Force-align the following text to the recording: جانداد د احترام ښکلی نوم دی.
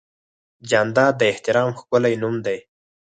جانداد 0.69 1.13
د 1.17 1.21
احترام 1.33 1.69
ښکلی 1.79 2.13
نوم 2.21 2.35
دی. 2.45 2.57